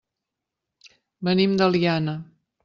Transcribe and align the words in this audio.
Venim 1.29 1.55
de 1.61 1.69
l'Eliana. 1.73 2.17